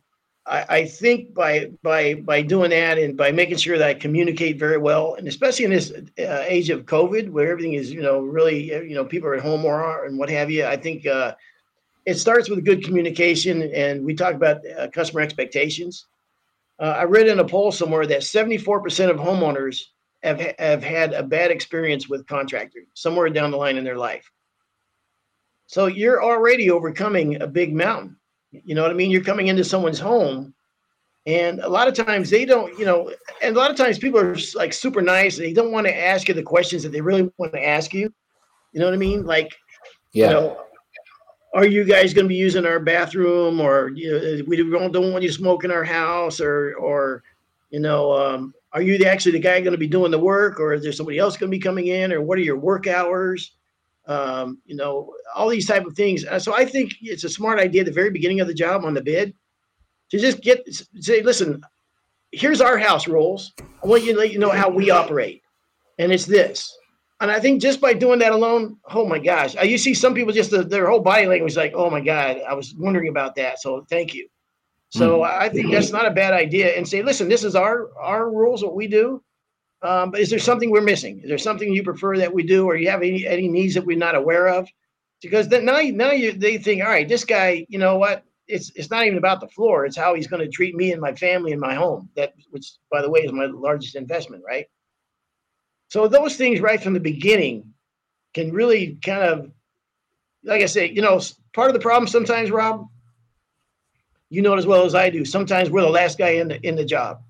[0.46, 4.60] I, I, think by by by doing that and by making sure that I communicate
[4.60, 8.20] very well, and especially in this uh, age of COVID, where everything is you know
[8.20, 11.36] really you know people are at home more and what have you, I think uh,
[12.06, 13.64] it starts with good communication.
[13.74, 16.08] And we talk about uh, customer expectations.
[16.80, 19.84] Uh, I read in a poll somewhere that 74% of homeowners
[20.24, 24.32] have have had a bad experience with contractors somewhere down the line in their life.
[25.68, 28.18] So you're already overcoming a big mountain.
[28.52, 29.12] You know what I mean?
[29.12, 30.54] You're coming into someone's home,
[31.26, 33.12] and a lot of times they don't, you know,
[33.42, 35.38] and a lot of times people are like super nice.
[35.38, 37.94] and They don't want to ask you the questions that they really want to ask
[37.94, 38.14] you.
[38.72, 39.26] You know what I mean?
[39.26, 39.56] Like,
[40.14, 40.28] yeah.
[40.28, 40.62] you know,
[41.54, 45.12] are you guys going to be using our bathroom or you know, we don't, don't
[45.12, 47.24] want you smoking our house or or
[47.70, 50.60] you know um, are you the, actually the guy going to be doing the work
[50.60, 52.88] or is there somebody else going to be coming in or what are your work
[52.88, 53.52] hours?
[54.06, 56.26] Um, you know all these type of things.
[56.26, 58.84] Uh, so i think it's a smart idea at the very beginning of the job
[58.84, 59.34] on the bid
[60.10, 60.68] to just get
[61.00, 61.64] say listen
[62.34, 63.54] here's our house rules.
[63.62, 65.44] I want you to let you know how we operate.
[66.00, 66.76] And it's this
[67.22, 70.34] and I think just by doing that alone, oh my gosh, you see some people
[70.34, 73.36] just uh, their whole body language is like, oh my god, I was wondering about
[73.36, 73.62] that.
[73.62, 74.28] So thank you.
[74.90, 76.78] So I think that's not a bad idea.
[76.78, 79.24] And say, listen, this is our our rules, what we do.
[79.82, 81.20] Um, but is there something we're missing?
[81.22, 83.86] Is there something you prefer that we do, or you have any any needs that
[83.86, 84.68] we're not aware of?
[85.22, 88.24] Because then now you, now you they think, all right, this guy, you know what?
[88.48, 89.86] It's it's not even about the floor.
[89.86, 92.10] It's how he's going to treat me and my family and my home.
[92.16, 94.68] That which, by the way, is my largest investment, right?
[95.90, 97.74] So those things right from the beginning
[98.34, 99.52] can really kind of,
[100.44, 101.22] like I say, you know,
[101.54, 102.88] part of the problem sometimes, Rob,
[104.30, 105.24] you know it as well as I do.
[105.24, 107.22] Sometimes we're the last guy in the in the job.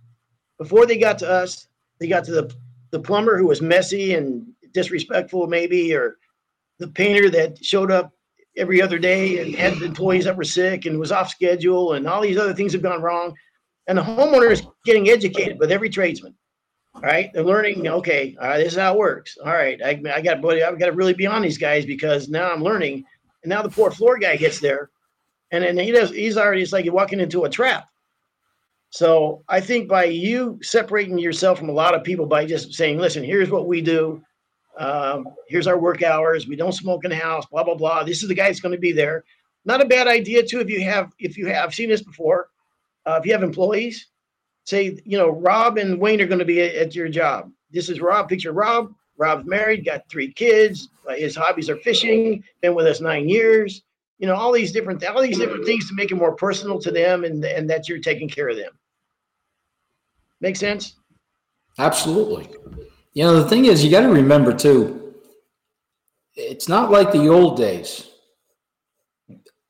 [0.58, 1.68] Before they got to us,
[2.00, 2.56] they got to the
[2.92, 6.18] the plumber who was messy and disrespectful, maybe, or
[6.80, 8.14] the painter that showed up
[8.56, 12.22] every other day and had employees that were sick and was off schedule, and all
[12.22, 13.36] these other things have gone wrong.
[13.88, 16.36] And the homeowner is getting educated with every tradesman.
[17.02, 17.88] Right, they're learning.
[17.88, 19.38] Okay, all right, this is how it works.
[19.44, 22.30] All right, I, I got, buddy, I've got to really be on these guys because
[22.30, 23.04] now I'm learning.
[23.44, 24.90] And now the poor floor guy gets there,
[25.52, 26.12] and then he does.
[26.12, 26.62] He's already.
[26.62, 27.90] It's like you're walking into a trap.
[28.90, 33.00] So I think by you separating yourself from a lot of people by just saying,
[33.00, 34.22] "Listen, here's what we do.
[34.78, 36.48] Um, here's our work hours.
[36.48, 37.46] We don't smoke in the house.
[37.48, 38.04] Blah blah blah.
[38.04, 39.26] This is the guy that's going to be there."
[39.66, 40.60] Not a bad idea too.
[40.60, 42.50] If you have, if you have I've seen this before,
[43.06, 44.08] uh, if you have employees,
[44.66, 47.52] say, you know, Rob and Wayne are going to be at, your job.
[47.72, 48.30] This is Rob.
[48.30, 48.94] Picture Rob.
[49.18, 50.90] Rob's married, got three kids.
[51.08, 52.44] Uh, His hobbies are fishing.
[52.62, 53.84] Been with us nine years.
[54.18, 56.92] You know, all these different, all these different things to make it more personal to
[56.92, 58.72] them, and and that you're taking care of them.
[60.40, 60.96] Make sense?
[61.78, 62.50] Absolutely.
[63.14, 65.14] You know, the thing is, you got to remember too,
[66.36, 68.10] it's not like the old days.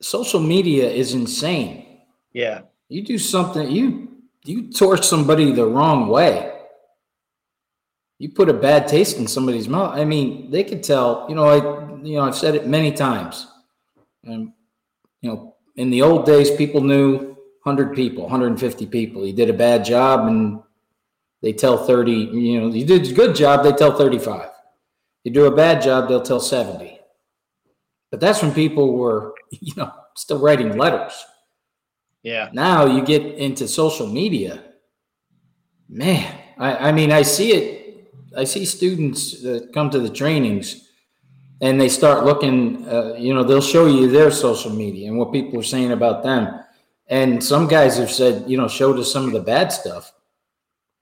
[0.00, 2.00] Social media is insane.
[2.32, 2.62] Yeah.
[2.88, 4.13] You do something, you
[4.44, 6.52] you torch somebody the wrong way.
[8.18, 9.96] You put a bad taste in somebody's mouth.
[9.98, 11.26] I mean, they could tell.
[11.28, 11.56] You know, I
[12.02, 13.46] you know I've said it many times.
[14.22, 14.52] And
[15.20, 19.26] you know, in the old days, people knew 100 people, 150 people.
[19.26, 20.62] You did a bad job, and
[21.42, 22.12] they tell 30.
[22.12, 24.50] You know, you did a good job, they tell 35.
[25.24, 27.00] You do a bad job, they'll tell 70.
[28.10, 31.24] But that's when people were, you know, still writing letters.
[32.24, 32.48] Yeah.
[32.52, 34.64] Now you get into social media.
[35.88, 38.12] Man, I, I mean, I see it.
[38.36, 40.88] I see students that come to the trainings
[41.60, 45.32] and they start looking, uh, you know, they'll show you their social media and what
[45.32, 46.60] people are saying about them.
[47.06, 50.10] And some guys have said, you know, showed us some of the bad stuff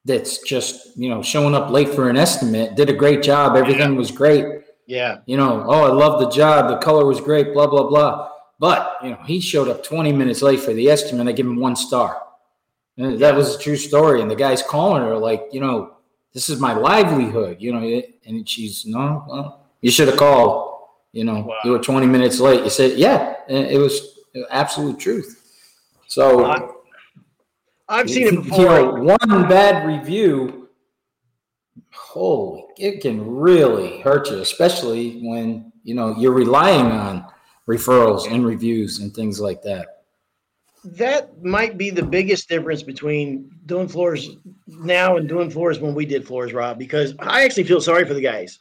[0.05, 3.95] that's just, you know, showing up late for an estimate, did a great job, everything
[3.97, 4.45] was great
[4.87, 5.19] Yeah.
[5.27, 8.32] you know, oh, I love the job, the color was great, blah, blah, blah.
[8.63, 11.27] But, you know, he showed up 20 minutes late for the estimate.
[11.27, 12.23] I give him one star.
[12.97, 14.21] And that was a true story.
[14.21, 15.97] And the guy's calling her, like, you know,
[16.33, 20.79] this is my livelihood, you know, and she's, no, well, you should have called,
[21.13, 21.57] you know, Wow.
[21.65, 22.63] you were 20 minutes late.
[22.63, 25.43] You said, yeah, and it was absolute truth.
[26.07, 26.69] So, I-
[27.89, 28.65] I've seen it you before.
[28.65, 30.69] know, one bad review,
[31.93, 37.27] holy, it can really hurt you, especially when you know you're relying on
[37.69, 40.03] referrals and reviews and things like that.
[40.85, 44.31] that might be the biggest difference between doing floors
[44.67, 48.15] now and doing floors when we did floors, Rob, because I actually feel sorry for
[48.15, 48.59] the guys.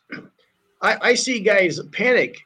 [0.81, 2.37] I, I see guys panic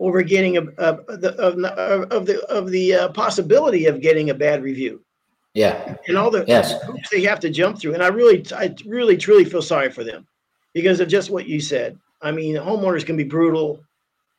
[0.00, 4.34] over getting a, a, the, of, of the of the uh, possibility of getting a
[4.34, 5.02] bad review
[5.54, 6.82] Yeah, and all the Yes.
[6.84, 7.94] hoops they have to jump through.
[7.94, 10.26] And I really, I really, truly feel sorry for them
[10.72, 11.98] because of just what you said.
[12.22, 13.80] I mean, homeowners can be brutal.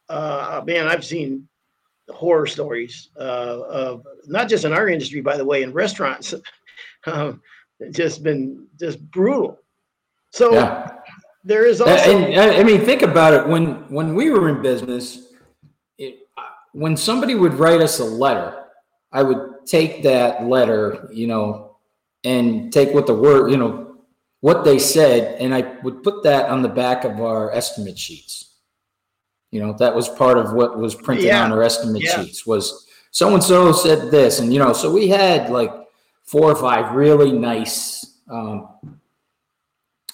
[0.10, 1.48] Uh, man, I've seen
[2.10, 6.34] horror stories uh, of not just in our industry, by the way, in restaurants,
[7.06, 7.42] um,
[7.92, 9.60] just been just brutal.
[10.32, 10.92] So yeah.
[11.44, 13.48] there is also And, and, I mean, think about it.
[13.48, 15.34] When when we were in business,
[15.98, 16.28] it,
[16.74, 18.66] when somebody would write us a letter,
[19.12, 21.78] I would take that letter, you know,
[22.24, 23.98] and take what the word, you know,
[24.42, 28.55] what they said, and I would put that on the back of our estimate sheets.
[29.56, 31.46] You know, that was part of what was printed Yeah.
[31.46, 32.16] on our estimate Yeah.
[32.24, 32.64] sheets was
[33.12, 35.72] so and so said this, and you know, so we had like
[36.32, 37.74] four or five really nice
[38.30, 38.68] um,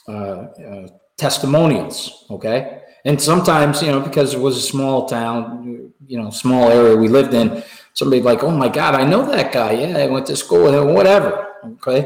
[0.07, 2.81] uh, uh, testimonials, okay?
[3.03, 7.07] And sometimes, you know, because it was a small town, you know, small area we
[7.07, 9.71] lived in, somebody like, oh my God, I know that guy.
[9.71, 11.31] Yeah, I went to school with him, whatever.
[11.73, 12.01] Okay.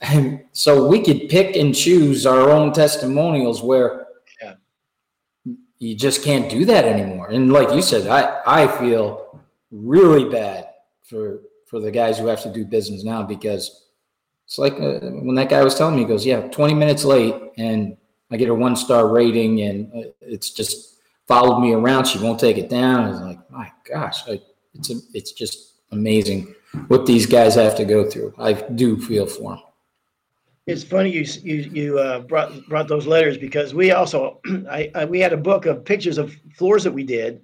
[0.00, 4.06] And so we could pick and choose our own testimonials where.
[5.78, 7.28] You just can't do that anymore.
[7.30, 10.68] And like you said, I, I feel really bad
[11.02, 13.86] for for the guys who have to do business now because
[14.44, 17.34] it's like uh, when that guy was telling me, he goes, "Yeah, 20 minutes late,
[17.56, 17.96] and
[18.30, 20.96] I get a one star rating, and uh, it's just
[21.28, 22.06] followed me around.
[22.06, 24.40] She won't take it down." I was like, "My gosh, I,
[24.74, 26.54] it's a, it's just amazing
[26.88, 29.62] what these guys have to go through." I do feel for them.
[30.70, 35.04] It's funny you you you uh, brought brought those letters because we also I, I
[35.04, 37.42] we had a book of pictures of floors that we did,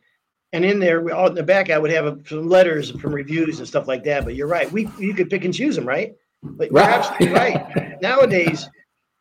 [0.53, 3.13] and in there we all in the back I would have a, some letters from
[3.13, 4.25] reviews and stuff like that.
[4.25, 6.15] But you're right, we you could pick and choose them, right?
[6.43, 6.95] But you're Right.
[6.95, 8.01] absolutely right.
[8.01, 8.69] Nowadays,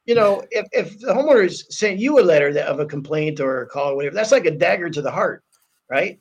[0.05, 3.61] you know, if if the homeowners sent you a letter that, of a complaint or
[3.63, 5.43] a call or whatever, that's like a dagger to the heart,
[5.89, 6.19] right?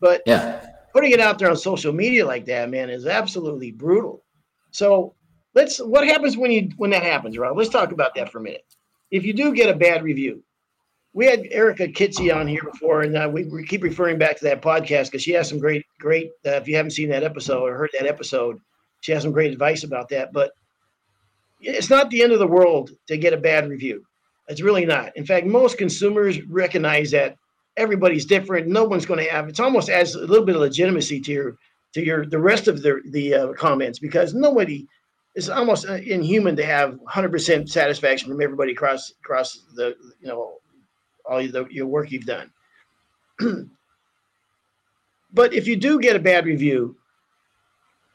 [0.00, 0.60] But Yeah,
[0.92, 4.22] putting it out there on social media like that, man, is absolutely brutal.
[4.70, 5.13] So
[5.54, 7.56] let's what happens when you when that happens, Rob?
[7.56, 8.64] Let's talk about that for a minute.
[9.10, 10.42] If you do get a bad review,
[11.12, 14.44] we had Erica Kitsy on here before, and uh, we, we keep referring back to
[14.44, 16.30] that podcast because she has some great, great.
[16.44, 18.58] Uh, if you haven't seen that episode or heard that episode,
[19.00, 20.32] she has some great advice about that.
[20.32, 20.52] But
[21.60, 24.04] it's not the end of the world to get a bad review.
[24.48, 25.16] It's really not.
[25.16, 27.36] In fact, most consumers recognize that
[27.76, 28.66] everybody's different.
[28.66, 29.48] No one's going to have.
[29.48, 31.56] It's almost adds a little bit of legitimacy to your
[31.94, 34.86] to your the rest of the the uh, comments because nobody.
[35.34, 40.58] It's almost uh, inhuman to have 100% satisfaction from everybody across across the you know
[41.28, 42.50] all the, your work you've done.
[45.32, 46.96] but if you do get a bad review,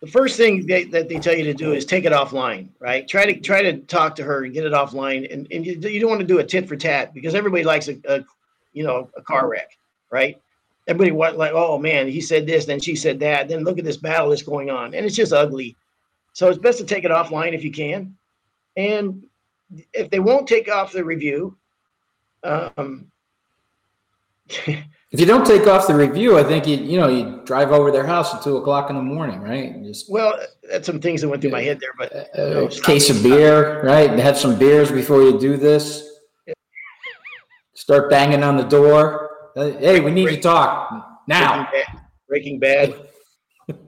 [0.01, 3.05] the first thing they, that they tell you to do is take it offline, right?
[3.07, 5.99] Try to try to talk to her and get it offline, and, and you, you
[5.99, 8.23] don't want to do a tit for tat because everybody likes a, a
[8.71, 9.77] you know a car wreck,
[10.09, 10.41] right?
[10.87, 13.83] Everybody want like, oh man, he said this, then she said that, then look at
[13.83, 15.75] this battle that's going on, and it's just ugly.
[16.39, 18.15] So it's best to take it offline if you can,
[18.77, 19.25] and
[19.91, 21.57] if they won't take off the review,
[22.45, 23.11] um,
[24.47, 27.91] if you don't take off the review, I think you you know you drive over
[27.91, 29.69] their house at two o'clock in the morning, right?
[29.69, 32.69] And Just well, that's some things that went through my head there, but a, a
[32.69, 34.09] case of beer, right?
[34.09, 36.21] And have some beers before you do this.
[37.73, 39.51] Start banging on the door.
[39.57, 41.67] Uh, Hey, we need to talk now.
[41.69, 42.01] Breaking Bad.
[42.29, 43.08] Breaking Bad.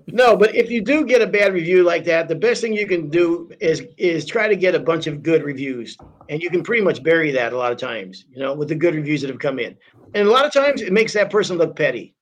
[0.08, 2.88] No, but if you do get a bad review like that, the best thing you
[2.88, 5.98] can do is is try to get a bunch of good reviews,
[6.30, 8.76] and you can pretty much bury that a lot of times, you know, with the
[8.76, 9.78] good reviews that have come in.
[10.14, 12.16] And a lot of times, it makes that person look petty.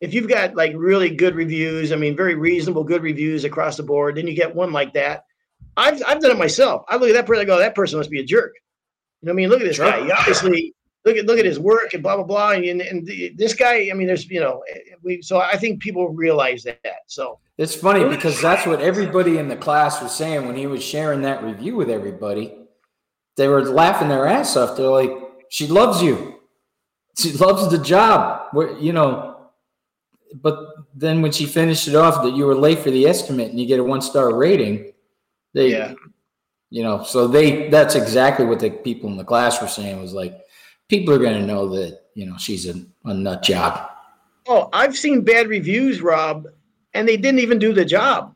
[0.00, 3.82] If you've got like really good reviews, I mean, very reasonable good reviews across the
[3.82, 5.24] board, then you get one like that.
[5.76, 6.82] I've I've done it myself.
[6.88, 8.52] I look at that person, I go, that person must be a jerk.
[9.22, 9.90] You know, what I mean, look at this Sure.
[9.90, 10.04] guy.
[10.04, 12.50] He obviously look at look at his work and blah blah blah.
[12.52, 14.62] And, and the, this guy, I mean, there's you know,
[15.02, 15.22] we.
[15.22, 16.80] So I think people realize that.
[17.06, 20.82] So It's funny because that's what everybody in the class was saying when he was
[20.82, 22.54] sharing that review with everybody.
[23.36, 24.76] They were laughing their ass off.
[24.76, 25.12] They're like,
[25.48, 26.40] "She loves you.
[27.16, 29.50] She loves the job." Where you know,
[30.42, 30.56] but
[30.94, 33.66] then when she finished it off that you were late for the estimate and you
[33.66, 34.92] get a one star rating,
[35.54, 35.94] they, Yeah.
[36.70, 40.12] you know, so they that's exactly what the people in the class were saying was
[40.12, 40.38] like,
[40.88, 42.74] people are going to know that you know she's a,
[43.04, 43.90] a nut job.
[44.48, 46.46] oh, I've seen bad reviews, Rob,
[46.94, 48.34] and they didn't even do the job.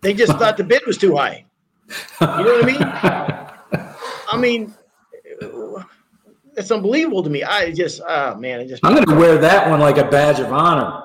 [0.00, 1.44] They just thought the bid was too high.
[2.20, 2.82] You know what I mean?
[4.32, 4.74] I mean,
[6.56, 7.42] it's unbelievable to me.
[7.42, 10.40] I just, oh man, I just I'm going to wear that one like a badge
[10.40, 11.02] of honor.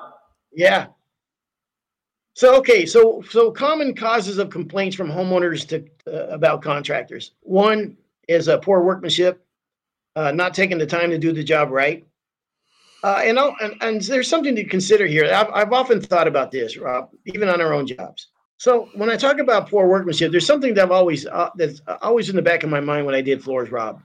[0.52, 0.86] Yeah.
[2.34, 7.32] So okay, so so common causes of complaints from homeowners to uh, about contractors.
[7.42, 7.96] One
[8.28, 9.44] is uh, poor workmanship,
[10.16, 12.06] uh, not taking the time to do the job right.
[13.02, 15.24] Uh, and, and and there's something to consider here.
[15.32, 18.28] I've, I've often thought about this, Rob, even on our own jobs.
[18.58, 22.28] So when I talk about poor workmanship, there's something that I've always uh, that's always
[22.28, 24.02] in the back of my mind when I did floors, Rob.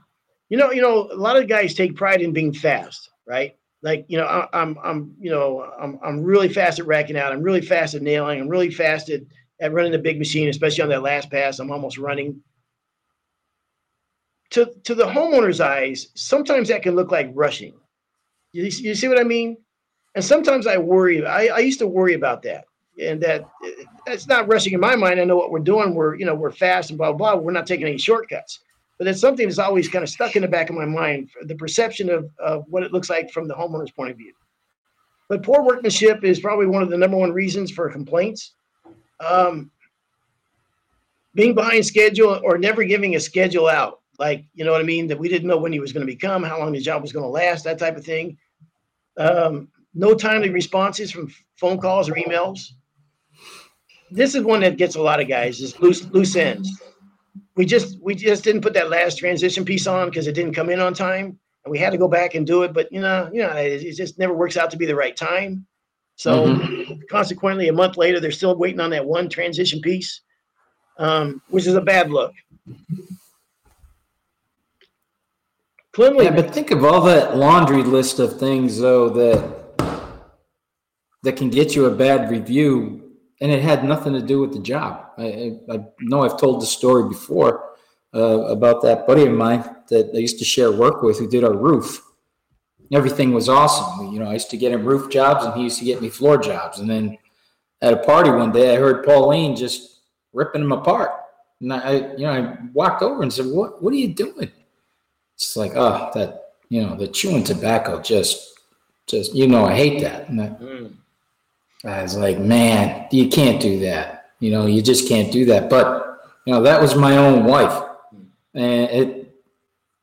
[0.48, 3.56] You know, you know, a lot of guys take pride in being fast, right?
[3.82, 7.32] like you know I, i'm i'm you know i'm i'm really fast at racking out
[7.32, 9.20] i'm really fast at nailing i'm really fast at,
[9.60, 12.40] at running the big machine especially on that last pass i'm almost running
[14.50, 17.74] to to the homeowner's eyes sometimes that can look like rushing.
[18.52, 19.56] You, you see what i mean?
[20.14, 22.64] And sometimes i worry I, I used to worry about that.
[23.02, 23.46] And that
[24.06, 25.20] that's not rushing in my mind.
[25.20, 25.94] I know what we're doing.
[25.94, 27.42] We're you know we're fast and blah blah, blah.
[27.42, 28.60] we're not taking any shortcuts.
[28.98, 31.54] But it's something that's always kind of stuck in the back of my mind the
[31.54, 34.32] perception of, of what it looks like from the homeowner's point of view.
[35.28, 38.54] But poor workmanship is probably one of the number one reasons for complaints.
[39.20, 39.70] Um,
[41.34, 45.06] being behind schedule or never giving a schedule out like you know what I mean,
[45.08, 47.12] that we didn't know when he was going to become, how long the job was
[47.12, 48.38] going to last, that type of thing.
[49.18, 52.60] Um, no timely responses from phone calls or emails.
[54.10, 56.70] This is one that gets a lot of guys is loose loose ends.
[57.56, 60.70] We just we just didn't put that last transition piece on because it didn't come
[60.70, 62.72] in on time, and we had to go back and do it.
[62.72, 65.16] But you know, you know, it, it just never works out to be the right
[65.16, 65.66] time.
[66.16, 67.08] So Mhm.
[67.08, 70.22] consequently, a month later, they're still waiting on that one transition piece,
[70.98, 72.32] um, which is a bad look.
[75.98, 79.56] Yeah, but think of all that laundry list of things though that
[81.22, 84.60] that can get you a bad review, and it had nothing to do with the
[84.60, 85.06] job.
[85.16, 87.72] I, I, I know I've told the story before
[88.14, 91.44] uh, about that buddy of mine that I used to share work with who did
[91.44, 92.02] our roof.
[92.92, 94.12] Everything was awesome.
[94.12, 96.10] You know, I used to get him roof jobs, and he used to get me
[96.10, 96.78] floor jobs.
[96.78, 97.16] And then
[97.80, 101.10] at a party one day, I heard Pauline just ripping him apart,
[101.62, 103.82] and I, you know, I walked over and said, "What?
[103.82, 104.52] What are you doing?"
[105.36, 108.58] It's like oh that you know the chewing tobacco just
[109.06, 110.28] just you know i hate that.
[110.28, 110.92] And I, Mm.
[111.84, 114.30] I was like man you can't do that.
[114.40, 115.70] You know you just can't do that.
[115.70, 117.82] But you know that was my own wife.
[118.54, 119.34] And it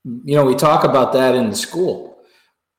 [0.03, 2.17] you know we talk about that in the school.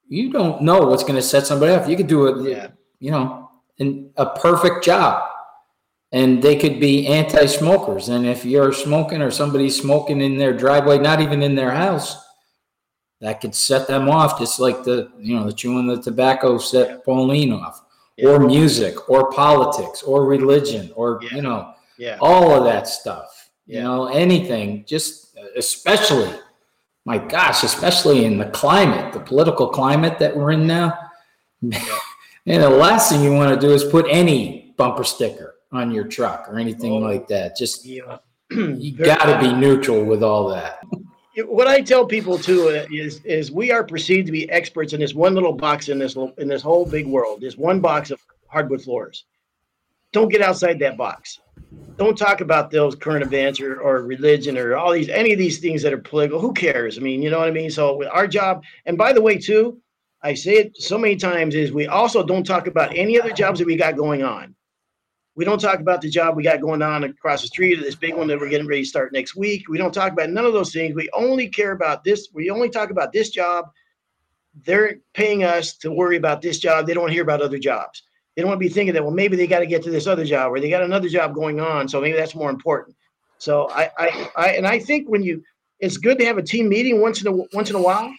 [0.09, 2.69] You don't know what's going to set somebody up you could do it Yeah.
[3.01, 5.29] you know in a perfect job.
[6.13, 8.09] And they could be anti-smokers.
[8.09, 12.24] And if you're smoking or somebody's smoking in their driveway not even in their house
[13.25, 17.05] that could set them off just like the you know the chewing the tobacco set
[17.05, 17.83] pauline off
[18.17, 18.29] Yeah.
[18.31, 21.37] or music or politics or religion or Yeah.
[21.37, 22.19] you know Yeah.
[22.21, 26.31] all of that stuff you know anything just especially
[27.07, 30.89] my gosh especially in the climate the political climate that we're in now
[32.47, 36.05] and the last thing you want to do is put any bumper sticker on your
[36.05, 36.99] truck or anything Oh.
[36.99, 37.85] like that just
[38.51, 40.79] you got to be neutral with all that
[41.37, 45.01] what I tell people too uh, is is we are perceived to be experts in
[45.01, 47.41] this one little box in this in this whole big world.
[47.41, 49.25] This one box of hardwood floors.
[50.13, 51.41] Don't get outside that box.
[51.97, 55.59] Don't talk about those current events or, or religion or all these any of these
[55.59, 56.41] things that are political.
[56.41, 56.99] Who cares?
[56.99, 57.71] I mean, you know what I mean.
[57.71, 59.81] So our job, and by the way, too,
[60.23, 63.59] I say it so many times, is we also don't talk about any other jobs
[63.59, 64.55] that we got going on.
[65.37, 67.97] We don't talk about the job we got going on across the street or this
[67.97, 69.69] big one that we're getting ready to start next week.
[69.69, 70.95] We don't talk about none of those things.
[70.95, 72.29] We only care about this.
[72.33, 73.67] We only talk about this job.
[74.65, 76.87] They're paying us to worry about this job.
[76.87, 78.05] They don't want to hear about other jobs.
[78.35, 80.07] They don't want to be thinking that, well, maybe they got to get to this
[80.07, 81.89] other job or they got another job going on.
[81.89, 82.97] So maybe that's more important.
[83.39, 85.43] So I, I, I and I think when you,
[85.81, 88.13] it's good to have a team meeting once in a once in a while,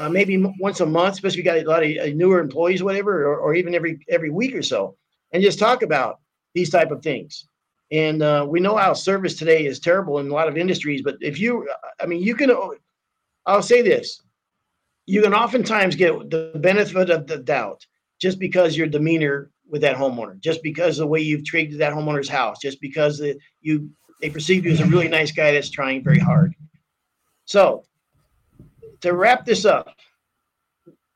[0.00, 2.82] uh, maybe once a month, especially if you got a lot of uh, newer employees,
[2.82, 4.96] whatever, or, or even every every week or so,
[5.32, 6.18] and just talk about
[6.54, 7.46] these type of things.
[7.92, 11.02] And uh, we know how service today is terrible in a lot of industries.
[11.02, 11.68] But if you,
[12.00, 12.52] I mean, you can.
[13.46, 14.20] I'll say this:
[15.06, 17.84] you can oftentimes get the benefit of the doubt
[18.20, 22.28] just because your demeanor with that homeowner, just because the way you've treated that homeowner's
[22.28, 23.90] house, just because the, you
[24.20, 26.54] they perceive you as a really nice guy that's trying very hard.
[27.46, 27.84] So,
[29.00, 29.88] to wrap this up,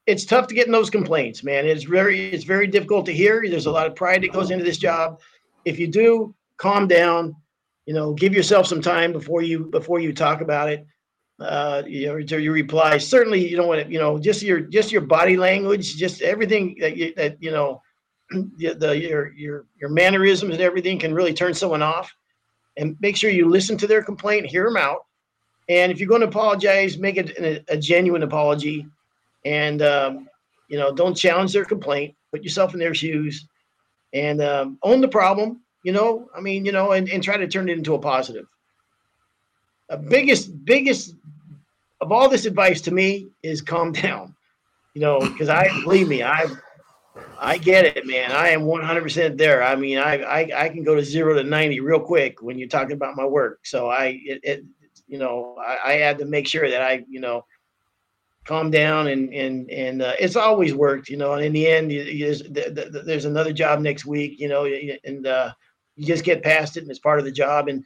[0.07, 1.67] it's tough to get in those complaints, man.
[1.67, 3.45] It's very it's very difficult to hear.
[3.49, 5.21] There's a lot of pride that goes into this job.
[5.65, 7.37] If you do, calm down.
[7.87, 10.87] You know, give yourself some time before you before you talk about it.
[11.41, 12.99] Uh, you know, your reply.
[12.99, 13.93] Certainly, you don't want to.
[13.93, 17.81] You know, just your just your body language, just everything that you that you know,
[18.31, 22.15] the, the your your your mannerisms and everything can really turn someone off.
[22.77, 25.07] And make sure you listen to their complaint, hear them out,
[25.69, 28.87] and if you're going to apologize, make it a, a genuine apology
[29.45, 30.29] and um,
[30.69, 32.15] you know don't challenge their complaint.
[32.33, 33.47] Put yourself in their shoes
[34.13, 36.29] and um, own the problem you know?
[36.37, 38.47] I mean you know and, and try to turn it into a positive.
[39.91, 41.15] A biggest biggest
[42.01, 44.35] of all this advice to me is calm down
[44.95, 46.47] you know because i believe me i
[47.39, 48.33] i get it man.
[48.33, 49.63] I am 100% there.
[49.63, 52.69] I mean I, I i can go to zero to 90 real quick when you're
[52.69, 53.61] talking about my work.
[53.65, 54.65] So i it, it
[55.07, 57.45] you know I, I had to make sure that i you know
[58.45, 61.91] calm down and and and uh, it's always worked you know and in the end
[61.91, 65.51] you, you just, th- th- th- there's another job next week you know and uh,
[65.97, 67.69] you just get past it and it's part of the job.
[67.69, 67.85] And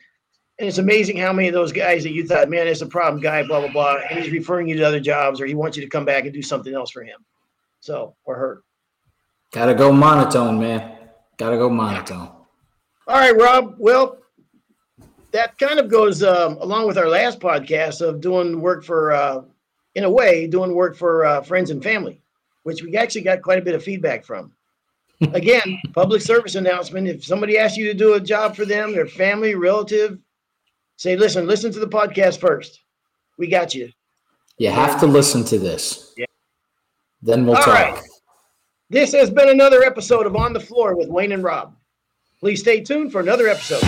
[0.59, 3.22] and it's amazing how many of those guys that you thought man it's a problem
[3.22, 5.84] guy blah blah blah and he's referring you to other jobs or he wants you
[5.84, 7.24] to come back and do something else for him
[7.80, 8.62] so or her.
[9.52, 10.96] Gotta go monotone man.
[11.36, 12.30] Gotta go monotone.
[13.06, 14.18] All right rob well
[15.30, 19.42] that kind of goes um, along with our last podcast of doing work for uh,
[19.99, 22.22] in a way, doing work for uh, friends and family,
[22.62, 24.53] which we actually got quite a bit of feedback from.
[25.34, 27.09] Again, public service announcement.
[27.09, 30.18] If somebody asks you to do a job for them, their family, relative,
[30.96, 32.80] say, listen, listen to the podcast first.
[33.38, 33.90] we got you.
[34.59, 36.14] You have to listen to this.
[36.16, 36.26] Yeah.
[37.20, 37.74] Then we'll All talk.
[37.74, 38.03] right.
[38.88, 41.74] This has been another episode of On the Floor with Wayne and Rob.
[42.38, 43.82] Please stay tuned for another episode.